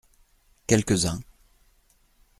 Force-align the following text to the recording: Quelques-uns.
Quelques-uns. 0.65 1.21